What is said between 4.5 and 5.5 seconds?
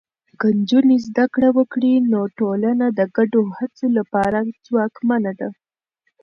ځواکمنه ده.